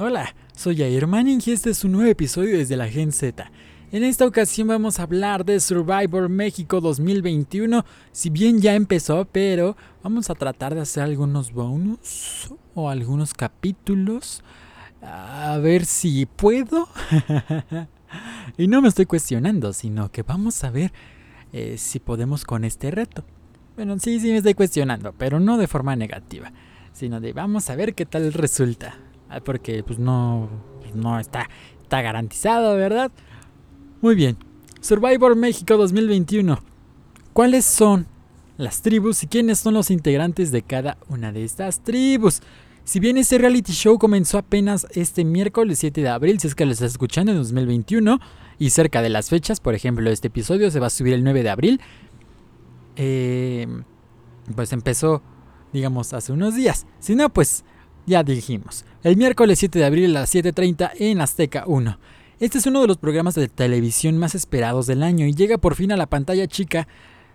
[0.00, 3.50] Hola, soy Jair Manning y este es un nuevo episodio desde la Gen Z.
[3.90, 9.76] En esta ocasión vamos a hablar de Survivor México 2021, si bien ya empezó, pero
[10.04, 14.44] vamos a tratar de hacer algunos bonus o algunos capítulos.
[15.02, 16.88] A ver si puedo.
[18.56, 20.92] y no me estoy cuestionando, sino que vamos a ver
[21.52, 23.24] eh, si podemos con este reto.
[23.74, 26.52] Bueno, sí, sí me estoy cuestionando, pero no de forma negativa,
[26.92, 29.07] sino de vamos a ver qué tal resulta.
[29.28, 30.48] Ah, porque pues no,
[30.94, 31.48] no está,
[31.82, 33.10] está garantizado, ¿verdad?
[34.00, 34.36] Muy bien.
[34.80, 36.58] Survivor México 2021.
[37.32, 38.06] ¿Cuáles son
[38.56, 42.40] las tribus y quiénes son los integrantes de cada una de estas tribus?
[42.84, 46.64] Si bien este reality show comenzó apenas este miércoles 7 de abril, si es que
[46.64, 48.18] lo estás escuchando en 2021,
[48.58, 51.42] y cerca de las fechas, por ejemplo, este episodio se va a subir el 9
[51.42, 51.80] de abril,
[52.96, 53.68] eh,
[54.56, 55.22] pues empezó,
[55.72, 56.86] digamos, hace unos días.
[56.98, 57.64] Si no, pues
[58.08, 61.98] ya dijimos, el miércoles 7 de abril a las 7.30 en Azteca 1.
[62.40, 65.74] Este es uno de los programas de televisión más esperados del año y llega por
[65.74, 66.88] fin a la pantalla chica,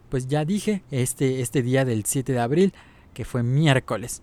[0.09, 2.73] pues ya dije, este, este día del 7 de abril,
[3.13, 4.21] que fue miércoles.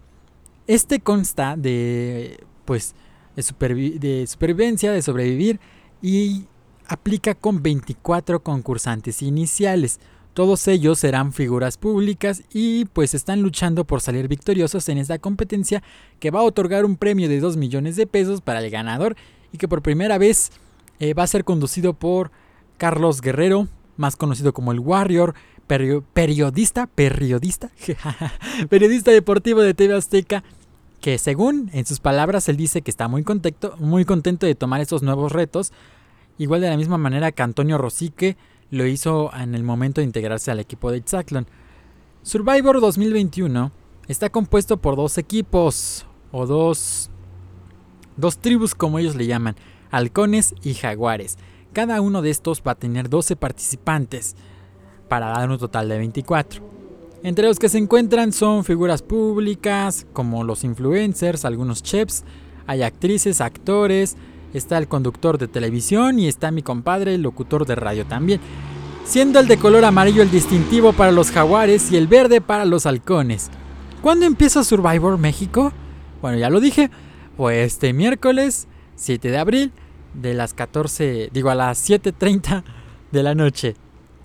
[0.66, 2.94] Este consta de, pues,
[3.36, 5.60] de, de supervivencia, de sobrevivir
[6.02, 6.46] y
[6.86, 10.00] aplica con 24 concursantes iniciales.
[10.34, 15.82] Todos ellos serán figuras públicas y pues están luchando por salir victoriosos en esta competencia
[16.20, 19.16] que va a otorgar un premio de 2 millones de pesos para el ganador
[19.52, 20.52] y que por primera vez
[21.00, 22.30] eh, va a ser conducido por
[22.78, 25.34] Carlos Guerrero, más conocido como el Warrior,
[25.66, 27.70] periodista, periodista,
[28.68, 30.42] periodista deportivo de TV Azteca,
[31.00, 34.80] que según en sus palabras él dice que está muy contento, muy contento de tomar
[34.80, 35.72] estos nuevos retos,
[36.38, 38.36] igual de la misma manera que Antonio Rosique,
[38.70, 41.46] lo hizo en el momento de integrarse al equipo de Itzaclon.
[42.22, 43.72] Survivor 2021
[44.08, 47.10] está compuesto por dos equipos, o dos,
[48.16, 49.56] dos tribus como ellos le llaman,
[49.90, 51.38] halcones y jaguares.
[51.72, 54.36] Cada uno de estos va a tener 12 participantes,
[55.10, 56.62] para dar un total de 24.
[57.22, 62.24] Entre los que se encuentran son figuras públicas, como los influencers, algunos chefs,
[62.66, 64.16] hay actrices, actores,
[64.54, 68.40] está el conductor de televisión y está mi compadre, el locutor de radio también.
[69.04, 72.86] Siendo el de color amarillo el distintivo para los jaguares y el verde para los
[72.86, 73.50] halcones.
[74.02, 75.72] ¿Cuándo empieza Survivor México?
[76.22, 76.90] Bueno, ya lo dije,
[77.36, 79.72] fue este miércoles 7 de abril
[80.14, 82.62] de las 14, digo a las 7.30
[83.10, 83.76] de la noche.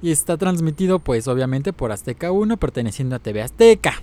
[0.02, 3.94] Y está transmitido pues obviamente por Azteca 1 perteneciendo a TV Azteca.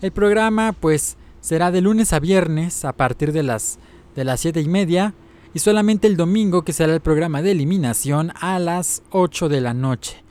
[0.00, 3.78] El programa pues será de lunes a viernes a partir de las
[4.14, 5.14] de las 7 y media
[5.54, 9.74] y solamente el domingo que será el programa de eliminación a las 8 de la
[9.74, 10.22] noche.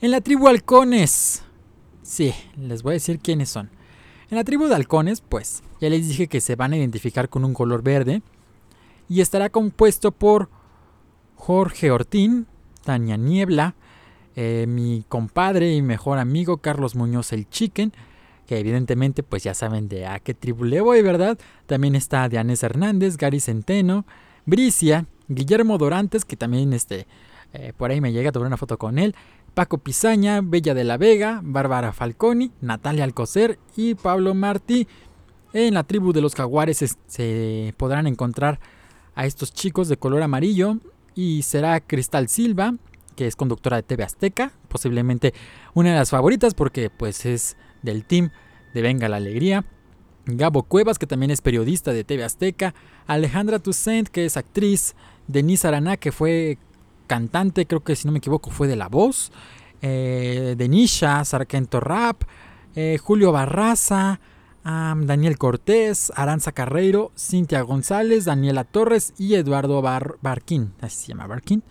[0.00, 1.42] En la tribu halcones.
[2.02, 3.70] Sí, les voy a decir quiénes son.
[4.30, 7.44] En la tribu de halcones, pues, ya les dije que se van a identificar con
[7.44, 8.22] un color verde
[9.08, 10.50] y estará compuesto por
[11.34, 12.46] Jorge Ortín,
[12.84, 13.74] Tania Niebla,
[14.36, 17.92] eh, mi compadre y mejor amigo Carlos Muñoz el Chicken,
[18.48, 21.38] que evidentemente pues ya saben de a qué tribu le voy, ¿verdad?
[21.66, 24.06] También está Dianes Hernández, Gary Centeno,
[24.46, 27.06] Bricia, Guillermo Dorantes, que también este,
[27.52, 29.14] eh, por ahí me llega a tomar una foto con él,
[29.52, 34.88] Paco Pizaña, Bella de la Vega, Bárbara Falconi, Natalia Alcocer y Pablo Martí.
[35.52, 38.60] En la tribu de los jaguares se podrán encontrar
[39.14, 40.78] a estos chicos de color amarillo
[41.14, 42.74] y será Cristal Silva,
[43.14, 45.34] que es conductora de TV Azteca, posiblemente
[45.74, 48.30] una de las favoritas porque pues es del team
[48.74, 49.64] de Venga la Alegría.
[50.26, 52.74] Gabo Cuevas, que también es periodista de TV Azteca.
[53.06, 54.94] Alejandra Toussaint, que es actriz.
[55.26, 56.58] Denise Araná, que fue
[57.06, 59.32] cantante, creo que si no me equivoco fue de La Voz.
[59.80, 62.22] Eh, Denisha, Sargento Rap.
[62.74, 64.20] Eh, Julio Barraza.
[64.64, 70.74] Daniel Cortés, Aranza Carreiro, Cintia González, Daniela Torres y Eduardo Barquín.
[70.82, 71.62] Así se llama Barquín.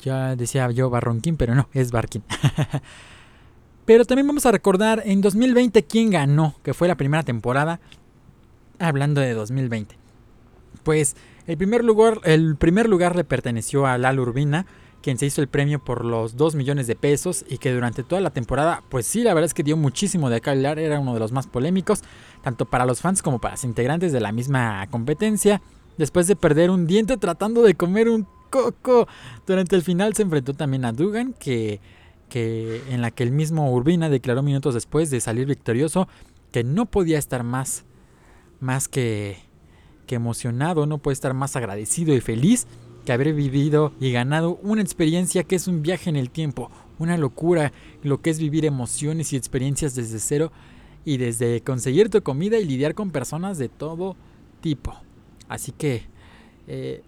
[0.00, 2.24] Ya decía yo Barronquín, pero no, es Barquín.
[3.88, 7.80] Pero también vamos a recordar en 2020 quién ganó, que fue la primera temporada.
[8.78, 9.96] Hablando de 2020.
[10.82, 11.16] Pues
[11.46, 14.66] el primer lugar, el primer lugar le perteneció a Lalo Urbina,
[15.00, 18.20] quien se hizo el premio por los 2 millones de pesos y que durante toda
[18.20, 21.20] la temporada, pues sí, la verdad es que dio muchísimo de hablar, era uno de
[21.20, 22.02] los más polémicos,
[22.42, 25.62] tanto para los fans como para los integrantes de la misma competencia.
[25.96, 29.08] Después de perder un diente tratando de comer un coco,
[29.46, 31.80] durante el final se enfrentó también a Dugan, que
[32.28, 36.08] que en la que el mismo Urbina declaró minutos después de salir victorioso
[36.52, 37.84] que no podía estar más
[38.60, 39.36] más que,
[40.08, 42.66] emocionado, no puede estar más agradecido y feliz
[43.04, 47.18] que haber vivido y ganado una experiencia que es un viaje en el tiempo, una
[47.18, 47.72] locura,
[48.02, 50.50] lo que es vivir emociones y experiencias desde cero
[51.04, 54.16] y desde conseguir tu comida y lidiar con personas de todo
[54.62, 54.94] tipo.
[55.48, 56.04] Así que,
[56.66, 57.02] eh,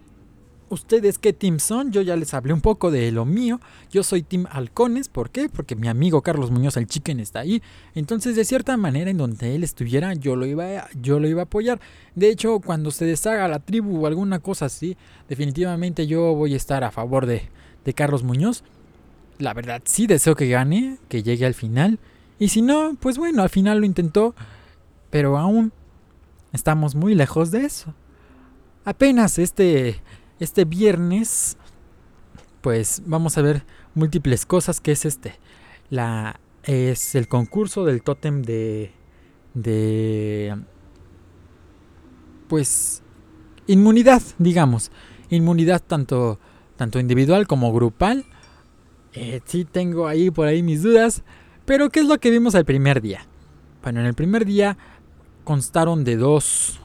[0.71, 1.93] ¿ustedes qué team son?
[1.93, 3.61] Yo ya les hablé un poco de lo mío.
[3.91, 5.09] Yo soy Team Halcones.
[5.09, 5.49] ¿Por qué?
[5.49, 7.63] Porque mi amigo Carlos Muñoz, el chicken, está ahí.
[7.95, 11.43] Entonces, de cierta manera, en donde él estuviera, yo lo iba a, yo lo iba
[11.43, 11.81] a apoyar.
[12.15, 14.97] De hecho, cuando se deshaga la tribu o alguna cosa así,
[15.29, 17.43] definitivamente yo voy a estar a favor de,
[17.85, 18.65] de Carlos Muñoz.
[19.39, 21.99] La verdad, sí deseo que gane, que llegue al final.
[22.39, 24.35] Y si no, pues bueno, al final lo intentó.
[25.11, 25.73] Pero aún
[26.53, 27.95] estamos muy lejos de eso.
[28.85, 30.01] Apenas este,
[30.41, 31.57] este viernes,
[32.61, 33.65] pues vamos a ver
[33.95, 35.39] múltiples cosas que es este.
[35.91, 38.93] La, es el concurso del tótem de,
[39.55, 40.57] de,
[42.49, 43.03] pues,
[43.67, 44.91] inmunidad, digamos.
[45.29, 46.41] Inmunidad tanto,
[46.77, 48.25] tanto individual como grupal.
[49.13, 51.23] Eh, sí tengo ahí por ahí mis dudas.
[51.65, 53.27] Pero ¿qué es lo que vimos el primer día?
[53.83, 54.77] Bueno, en el primer día
[55.45, 56.81] constaron de dos,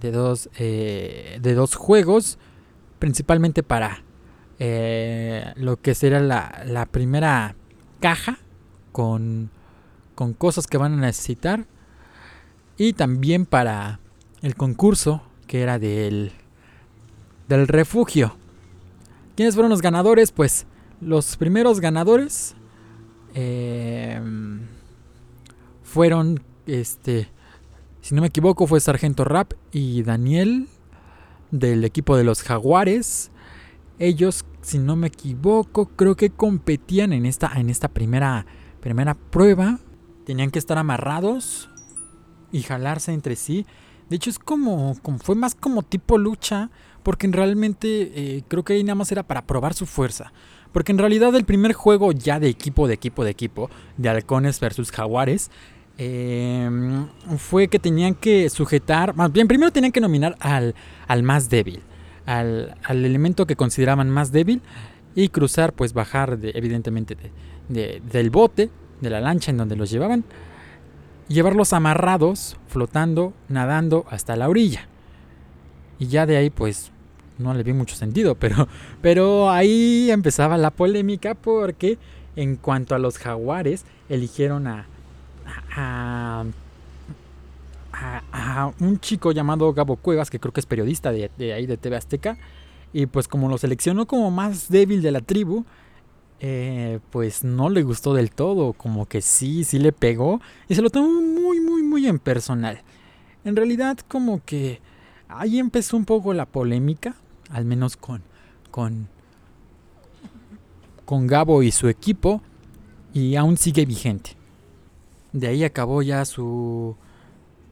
[0.00, 2.38] de dos, eh, de dos juegos,
[2.98, 4.02] principalmente para
[4.58, 7.54] eh, lo que será la, la primera
[8.00, 8.38] caja
[8.92, 9.50] con,
[10.14, 11.66] con cosas que van a necesitar
[12.76, 14.00] y también para
[14.42, 16.32] el concurso que era del,
[17.48, 18.36] del refugio.
[19.36, 20.32] ¿Quiénes fueron los ganadores?
[20.32, 20.66] Pues
[21.00, 22.54] los primeros ganadores
[23.34, 24.20] eh,
[25.82, 27.28] fueron, este,
[28.00, 30.68] si no me equivoco, fue Sargento Rap y Daniel
[31.50, 33.30] del equipo de los Jaguares.
[33.98, 38.46] Ellos, si no me equivoco, creo que competían en esta, en esta primera,
[38.80, 39.78] primera prueba.
[40.24, 41.70] Tenían que estar amarrados
[42.52, 43.66] y jalarse entre sí.
[44.08, 46.70] De hecho, es como, fue más como tipo lucha,
[47.02, 50.32] porque realmente eh, creo que ahí nada más era para probar su fuerza.
[50.72, 54.60] Porque en realidad el primer juego ya de equipo, de equipo, de equipo, de halcones
[54.60, 55.50] versus jaguares,
[55.98, 57.06] em,
[57.36, 60.74] fue que tenían que sujetar, más bien primero tenían que nominar al,
[61.06, 61.82] al más débil,
[62.24, 64.62] al, elemento que consideraban más débil
[65.14, 67.16] y cruzar, pues bajar de, evidentemente
[67.68, 70.24] del bote, de la lancha en donde los llevaban,
[71.28, 74.88] llevarlos amarrados, flotando, nadando hasta la orilla.
[75.98, 76.92] Y ya de ahí pues
[77.38, 78.68] no le vi mucho sentido, pero,
[79.02, 81.98] pero ahí empezaba la polémica porque
[82.38, 84.68] en cuanto a los jaguares, eligieron
[85.74, 86.44] a,
[88.32, 91.76] a, un chico llamado Gabo Cuevas, que creo que es periodista de, de, ahí de
[91.76, 92.38] TV Azteca,
[92.92, 95.64] y pues como lo seleccionó como más débil de la tribu,
[96.40, 100.82] eh, pues no le gustó del todo, como que sí, sí le pegó, y se
[100.82, 102.80] lo tomó muy, muy, muy en personal.
[103.44, 104.80] En realidad como que
[105.28, 107.14] ahí empezó un poco la polémica,
[107.50, 108.22] al menos con,
[108.70, 109.08] con,
[111.04, 112.40] con Gabo y su equipo,
[113.12, 114.37] y aún sigue vigente.
[115.32, 116.96] De ahí acabó ya su,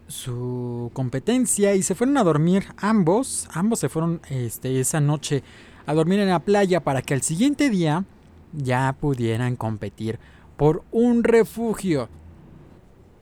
[0.09, 5.43] su competencia y se fueron a dormir ambos, ambos se fueron este, esa noche
[5.87, 8.05] a dormir en la playa para que al siguiente día
[8.53, 10.19] ya pudieran competir
[10.57, 12.09] por un refugio.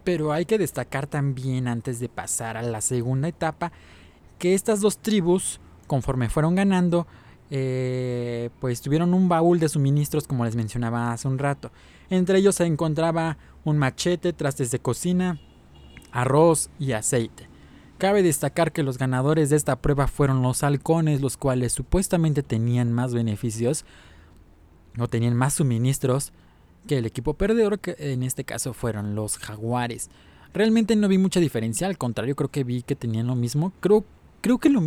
[0.02, 3.72] Pero hay que destacar también antes de pasar a la segunda etapa
[4.38, 7.06] que estas dos tribus conforme fueron ganando,
[7.50, 11.70] eh, pues tuvieron un baúl de suministros como les mencionaba hace un rato.
[12.10, 15.40] Entre ellos se encontraba un machete, trastes de cocina,
[16.12, 17.48] arroz y aceite.
[17.98, 22.92] Cabe destacar que los ganadores de esta prueba fueron los halcones, los cuales supuestamente tenían
[22.92, 23.84] más beneficios
[24.98, 26.32] o tenían más suministros
[26.86, 30.10] que el equipo perdedor, que en este caso fueron los jaguares.
[30.52, 33.72] Realmente no vi mucha diferencia, al contrario creo que vi que tenían lo mismo.
[33.80, 34.04] Creo,
[34.40, 34.80] creo que lo,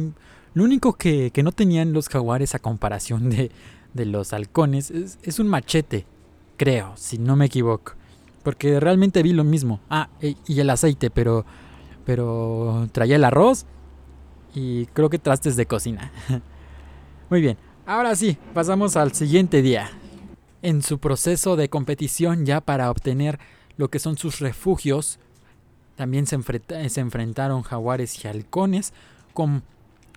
[0.54, 3.52] lo único que, no tenían los jaguares a comparación de,
[3.94, 6.06] los halcones es, un machete,
[6.58, 7.94] creo, si no me equivoco.
[8.48, 9.82] Porque realmente vi lo mismo.
[9.89, 11.46] Ah, e, y el aceite, pero,
[12.06, 13.66] pero traía el arroz
[14.56, 16.13] y creo que trastes de cocina.
[17.30, 19.89] Muy bien, ahora sí, pasamos al siguiente día.
[20.62, 23.38] En su proceso de competición ya para obtener
[23.75, 25.20] lo que son sus refugios,
[25.98, 26.39] también se,
[26.88, 28.94] se enfrentaron jaguares y halcones
[29.34, 29.62] con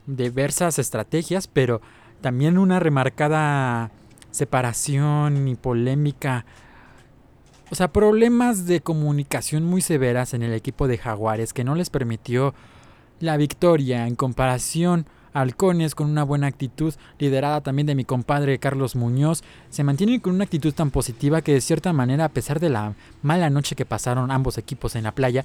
[0.06, 1.80] diversas estrategias, pero
[2.20, 3.90] también una remarcada
[4.30, 6.46] separación y polémica.
[7.70, 11.90] O sea, problemas de comunicación muy severas en el equipo de Jaguares que no les
[11.90, 12.54] permitió
[13.20, 18.96] la victoria en comparación Halcones con una buena actitud, liderada también de mi compadre Carlos
[18.96, 22.70] Muñoz, se mantienen con una actitud tan positiva que de cierta manera, a pesar de
[22.70, 25.44] la mala noche que pasaron ambos equipos en la playa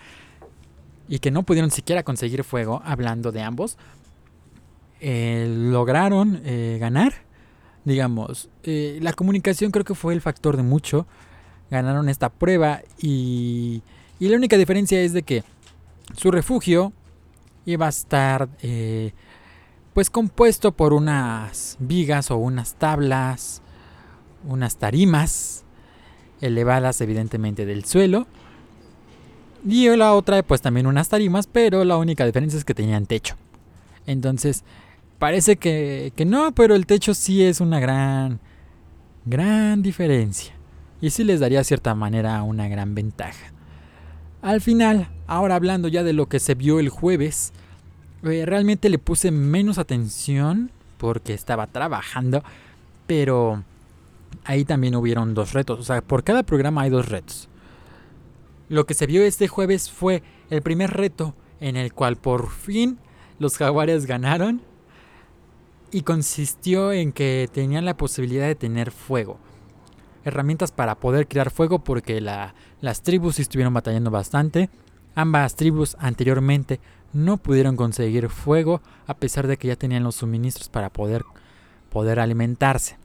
[1.07, 3.77] y que no pudieron siquiera conseguir fuego, hablando de ambos,
[4.99, 7.13] eh, lograron eh, ganar.
[7.83, 11.05] Digamos, eh, la comunicación creo que fue el factor de mucho.
[11.71, 13.81] Ganaron esta prueba y,
[14.19, 15.43] y la única diferencia es de que
[16.15, 16.93] su refugio
[17.65, 19.11] iba a estar eh,
[19.93, 23.61] pues compuesto por unas vigas o unas tablas,
[24.47, 25.63] unas tarimas
[26.41, 28.27] elevadas evidentemente del suelo.
[29.67, 33.35] Y la otra pues también unas tarimas, pero la única diferencia es que tenían techo.
[34.05, 34.63] Entonces,
[35.17, 38.39] parece que, que no, pero el techo sí es una gran,
[39.25, 40.54] gran diferencia.
[41.01, 43.51] Y sí les daría de cierta manera una gran ventaja.
[44.41, 47.51] Al final, ahora hablando ya de lo que se vio el jueves,
[48.23, 52.43] eh, realmente le puse menos atención porque estaba trabajando,
[53.07, 53.63] pero
[54.43, 55.79] ahí también hubieron dos retos.
[55.79, 57.49] O sea, por cada programa hay dos retos.
[58.69, 62.97] Lo que se vio este jueves fue el primer reto en el cual por fin
[63.39, 64.61] los jaguares ganaron
[65.91, 69.39] y consistió en que tenían la posibilidad de tener fuego
[70.25, 74.69] herramientas para poder crear fuego porque las tribus estuvieron batallando bastante.
[75.13, 76.81] Ambas tribus anteriormente
[77.13, 81.23] no pudieron conseguir fuego a pesar de que ya tenían los suministros para poder,
[82.19, 82.97] alimentarse.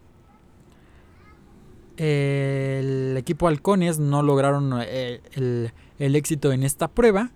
[1.96, 7.30] El equipo halcones no lograron eh, el, el éxito en esta prueba.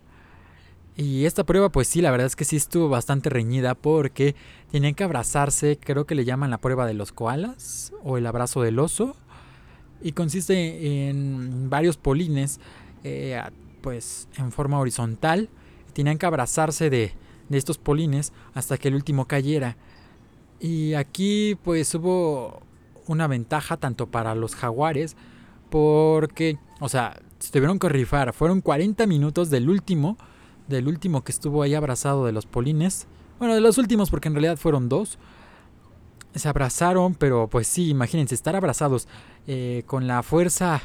[0.96, 4.36] Y esta prueba, pues sí, la verdad es que sí estuvo bastante reñida porque
[4.70, 8.62] tenían que abrazarse, creo que le llaman la prueba de los koalas o el abrazo
[8.62, 9.16] del oso
[10.02, 12.60] y consiste en varios polines
[13.04, 13.40] eh,
[13.80, 15.48] pues en forma horizontal.
[15.92, 17.12] Tenían que abrazarse de,
[17.48, 19.76] de, estos polines hasta que el último cayera.
[20.58, 22.62] Y aquí pues hubo
[23.06, 25.16] una ventaja tanto para los jaguares
[25.70, 28.32] porque o sea se tuvieron que rifar.
[28.32, 30.16] Fueron 40 minutos del último
[30.68, 33.06] del último que estuvo ahí abrazado de los polines.
[33.38, 35.18] Bueno de los últimos porque en realidad fueron dos
[36.34, 39.08] se abrazaron, pero pues sí, imagínense, estar abrazados
[39.46, 40.82] eh, con la fuerza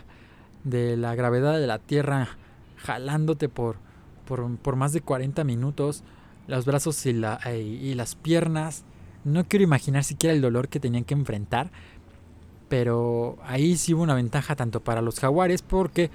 [0.64, 2.38] de la gravedad de la Tierra
[2.78, 3.78] jalándote por,
[4.26, 6.04] por, más de 40 minutos,
[6.48, 8.84] los brazos y, eh, y las piernas.
[9.24, 11.72] No quiero imaginar siquiera el dolor que tenían que enfrentar,
[12.70, 16.10] pero ahí sí hubo una ventaja tanto para los jaguares porque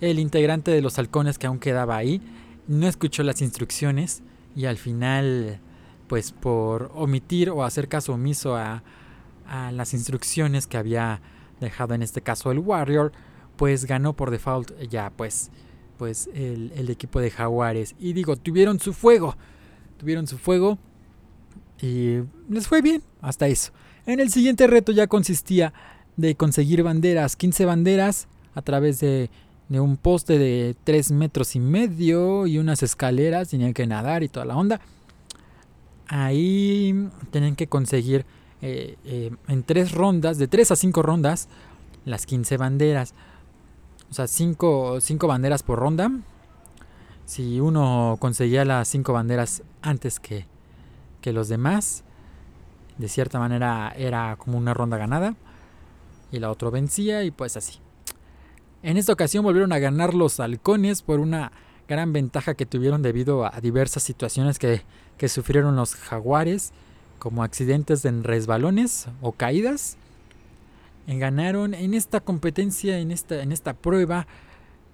[0.00, 2.22] el integrante de los halcones que aún quedaba ahí
[2.68, 4.22] no escuchó las instrucciones
[4.54, 5.60] y al final
[6.08, 8.82] pues por omitir o hacer caso omiso a,
[9.72, 11.22] las instrucciones que había
[11.58, 13.12] dejado en este caso el Warrior,
[13.56, 15.50] pues ganó por default ya pues,
[15.96, 17.94] pues el, el equipo de Jaguares.
[17.98, 19.36] Y digo, tuvieron su fuego,
[19.96, 20.76] tuvieron su fuego
[21.80, 22.18] y
[22.50, 23.72] les fue bien hasta eso.
[24.04, 25.72] En el siguiente reto ya consistía
[26.18, 29.30] de conseguir banderas, 15 banderas a través de,
[29.70, 34.28] de un poste de 3 metros y medio y unas escaleras, tenían que nadar y
[34.28, 34.78] toda la onda
[36.08, 38.26] ahí tienen que conseguir
[38.60, 41.48] eh, eh, en tres rondas, de tres a cinco rondas,
[42.04, 43.14] las 15 banderas.
[44.10, 46.10] O sea, cinco, cinco banderas por ronda.
[47.24, 50.46] Si uno conseguía las cinco banderas antes que,
[51.20, 52.04] que los demás,
[52.96, 55.34] de cierta manera era como una ronda ganada.
[56.32, 57.78] Y la otra vencía y pues así.
[58.82, 61.52] En esta ocasión volvieron a ganar los halcones por una
[61.88, 64.82] gran ventaja que tuvieron debido a diversas situaciones que,
[65.28, 66.72] sufrieron los jaguares,
[67.18, 69.96] como accidentes en resbalones o caídas.
[71.08, 74.28] ganaron en esta competencia, en esta, en esta prueba,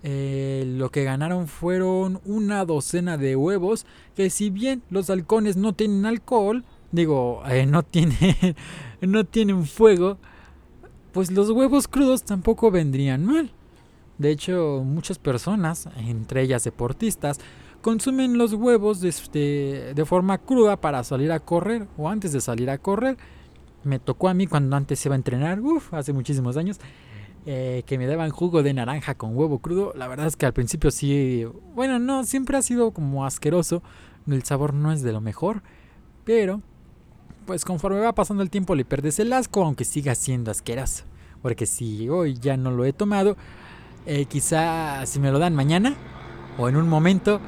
[0.02, 3.84] eh, lo que ganaron fueron una docena de huevos,
[4.14, 8.16] que si bien los halcones no tienen alcohol, digo, eh, no, tienen,
[9.00, 10.18] no tienen fuego,
[11.12, 13.50] pues los huevos crudos tampoco vendrían mal.
[14.18, 17.40] De hecho, muchas personas, entre ellas deportistas,
[17.82, 22.70] consumen los huevos de, de, forma cruda para salir a correr o antes de salir
[22.70, 23.16] a correr.
[23.82, 26.80] Me tocó a mí cuando antes iba a entrenar, uff, hace muchísimos años,
[27.44, 29.92] eh, que me daban jugo de naranja con huevo crudo.
[29.94, 31.44] La verdad es que al principio sí,
[31.74, 33.82] bueno, no, siempre ha sido como asqueroso.
[34.26, 35.62] El sabor no es de lo mejor,
[36.24, 36.62] pero
[37.44, 41.04] pues conforme va pasando el tiempo le pierdes el asco, aunque siga siendo asqueroso.
[41.42, 43.36] Porque si hoy ya no lo he tomado,
[44.06, 45.94] eh, quizá si me lo dan mañana
[46.58, 47.40] o en un momento,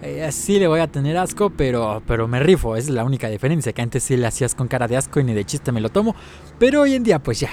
[0.00, 2.76] eh, sí le voy a tener asco, pero, pero me rifo.
[2.76, 3.72] es la única diferencia.
[3.72, 5.88] Que antes sí le hacías con cara de asco y ni de chiste me lo
[5.88, 6.14] tomo.
[6.58, 7.50] Pero hoy en día, pues ya.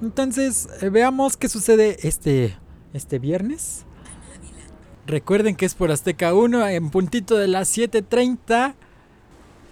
[0.00, 2.56] Entonces, eh, veamos qué sucede este,
[2.92, 3.84] este viernes.
[5.06, 8.74] Recuerden que es por Azteca 1 en puntito de las 7.30.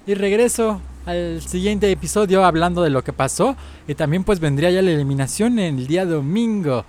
[0.07, 3.57] Y regreso al siguiente episodio hablando de lo que pasó.
[3.87, 6.85] Y también pues vendría ya la eliminación el día domingo.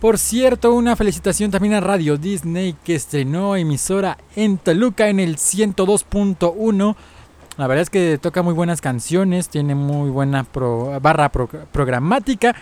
[0.00, 5.36] Por cierto, una felicitación también a Radio Disney que estrenó emisora en Toluca en el
[5.36, 6.96] 102.1.
[7.56, 10.46] La verdad es que toca muy buenas canciones, tiene muy buena
[11.00, 12.54] barra programática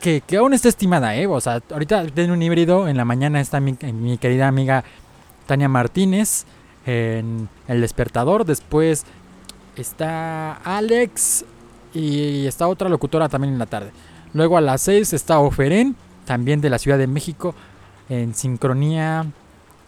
[0.00, 1.26] que, aún está estimada, ¿eh?
[1.26, 4.84] O sea, ahorita tiene un híbrido, en la mañana está mi, mi querida amiga
[5.46, 6.44] Tania Martínez
[6.84, 8.44] en El Despertador.
[8.44, 9.04] Después
[9.76, 11.44] está Alex
[11.94, 13.92] y está otra locutora también en la tarde.
[14.34, 17.54] Luego a las 6 está Oferén, también de la Ciudad de México,
[18.08, 19.26] en sincronía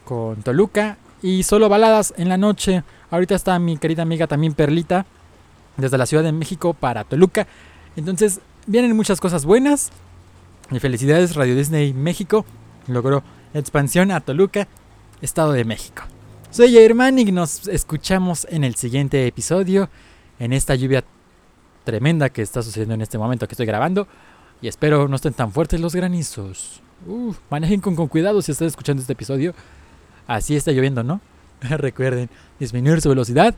[0.04, 0.98] con Toluca.
[1.22, 2.84] Y solo baladas en la noche.
[3.10, 5.06] Ahorita está mi querida amiga también Perlita,
[5.76, 7.46] desde la Ciudad de México para Toluca.
[7.96, 9.90] Entonces vienen muchas cosas buenas.
[10.70, 12.44] Y felicidades Radio Disney México.
[12.86, 13.22] Logró
[13.54, 14.68] expansión a Toluca,
[15.22, 16.02] Estado de México.
[16.50, 19.88] Soy Germán y nos escuchamos en el siguiente episodio,
[20.38, 21.04] en esta lluvia
[21.84, 24.06] tremenda que está sucediendo en este momento que estoy grabando.
[24.62, 26.80] Y espero no estén tan fuertes los granizos.
[27.50, 29.54] manejen con, con cuidado si están escuchando este episodio.
[30.26, 31.20] Así está lloviendo, ¿no?
[31.60, 33.54] Recuerden disminuir su velocidad.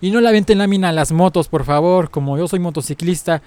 [0.00, 2.10] Y no la avienten lámina a las motos, por favor.
[2.10, 3.42] Como yo soy motociclista,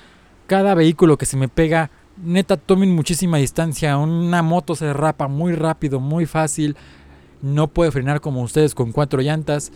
[0.48, 1.92] cada vehículo que se me pega,
[2.24, 3.98] neta, tomen muchísima distancia.
[3.98, 6.78] Una moto se derrapa muy rápido, muy fácil
[7.46, 9.72] no puede frenar como ustedes con cuatro llantas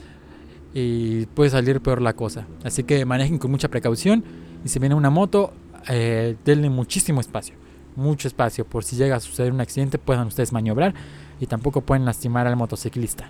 [0.73, 2.47] y puede salir peor la cosa.
[2.63, 4.23] Así que manejen con mucha precaución
[4.65, 5.53] y si viene una moto,
[5.87, 7.55] eh, denle muchísimo espacio,
[7.95, 10.93] mucho espacio por si llega a suceder un accidente puedan ustedes maniobrar
[11.39, 13.29] y tampoco pueden lastimar al motociclista.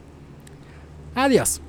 [1.16, 1.62] Adiós.